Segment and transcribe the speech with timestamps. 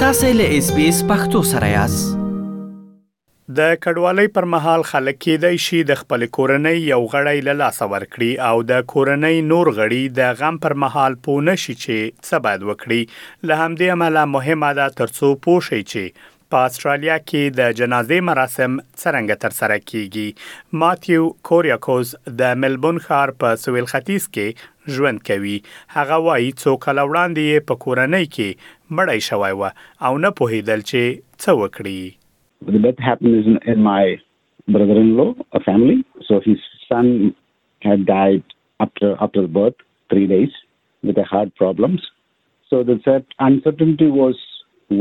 [0.00, 2.10] تاسو له اس بي اس پختو سره یاست
[3.60, 8.28] د کډوالۍ پر مهال خلک کېدای شي د خپل کورنۍ یو غړی له لاسه ورکړي
[8.50, 13.50] او د کورنۍ نور غړي د غم پر مهال پونه شي چې څه باید وکړي
[13.50, 18.78] له همدې امله مهمه ده ترڅو پوه شي چې په استرالیا کې د جنازې مراسم
[18.84, 25.56] څنګه ترسره کیږي ماتیو کوریاکوز د ملبون ښار په سویل ختیځ کې ژوند کوي
[25.98, 29.64] هغه وایي څو کال وړاندې په کورنۍ کې مړی شوی و
[30.08, 34.04] او نه پوهیدل چې څه وکړي The death happened in my
[34.76, 35.28] brother-in-law,
[35.58, 35.98] a family.
[36.28, 37.10] So his son
[37.88, 38.54] had died
[38.86, 40.56] after after birth, three days,
[41.08, 42.08] with a heart problems.
[42.70, 42.96] So the
[43.48, 44.40] uncertainty was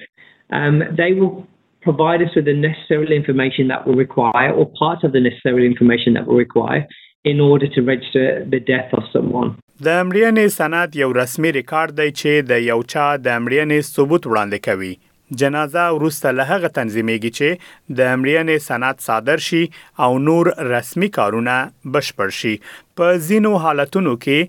[0.51, 1.47] Um, they will
[1.81, 6.13] provide us with the necessary information that we require, or part of the necessary information
[6.15, 6.85] that we require,
[7.23, 9.49] in order to register the death of someone.
[9.87, 14.93] د مړینې سند یو رسمي ریکارډ دی چې د یو چا د ثبوت وړاندې کوي
[15.35, 17.49] جنازه وروسته له هغه تنظیمېږي چې
[17.97, 19.61] د امریانې سند صادر شي
[20.03, 21.55] او نور رسمي کارونه
[21.93, 22.53] بشپړ شي
[22.97, 24.39] په ځینو حالتونو کې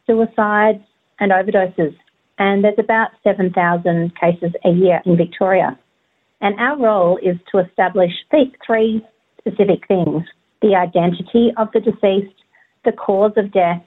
[0.08, 0.80] suicides,
[1.20, 1.94] and overdoses.
[2.40, 5.78] And there's about 7,000 cases a year in Victoria.
[6.40, 9.04] And our role is to establish the three
[9.42, 10.24] specific things
[10.66, 12.40] the identity of the deceased,
[12.88, 13.82] the cause of death,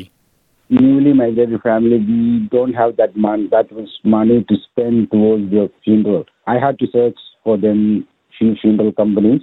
[0.69, 5.69] newly migrated family, we don't have that money, that was money to spend towards their
[5.83, 6.25] funeral.
[6.45, 9.41] I had to search for them few funeral companies,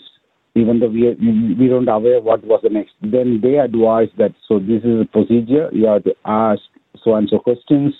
[0.54, 1.14] even though we
[1.58, 2.92] we don't aware what was the next.
[3.02, 5.68] Then they advised that so this is a procedure.
[5.72, 6.60] You have to ask
[7.02, 7.92] so and so questions.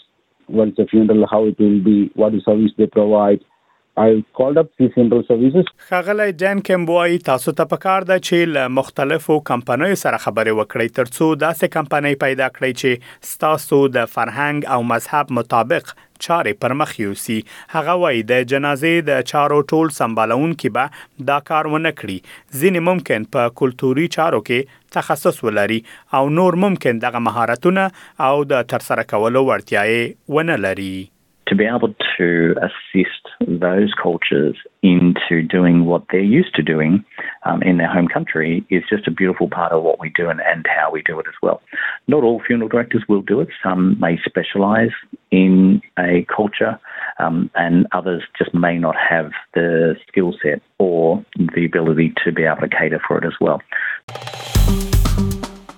[0.46, 1.26] What is the funeral?
[1.28, 2.12] How it will be?
[2.14, 3.40] What the service they provide?
[3.96, 8.72] I called up the central services خغلی ډین کمبوای تاسو ته پکار ده چې له
[8.78, 14.80] مختلفو کمپنیو سره خبرې وکړئ ترڅو داسې کمپنۍ پیدا کړئ چې ستاسو د فرهنګ او
[14.90, 17.38] مذهب مطابق چارې پر مخ یوسي
[17.76, 22.86] هغه وایي د جنازې د چارو ټول سمبالون کې به دا کار ونه کړي ځینې
[22.90, 25.80] ممکن په کلتوري چارو کې تخصص ولري
[26.20, 27.86] او نور ممکن دغه مهارتونه
[28.30, 30.06] او د ترسره کولو وړتیاي
[30.38, 30.94] ونه لري
[31.46, 37.04] to be able to assist those cultures into doing what they're used to doing
[37.44, 40.40] um, in their home country is just a beautiful part of what we do and,
[40.42, 41.60] and how we do it as well.
[42.08, 43.48] Not all funeral directors will do it.
[43.62, 44.92] Some may specialise
[45.30, 46.78] in a culture
[47.18, 51.24] um, and others just may not have the skill set or
[51.54, 53.60] the ability to be able to cater for it as well.